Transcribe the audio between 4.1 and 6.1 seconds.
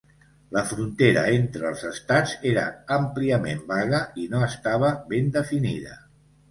i no estava ben definida.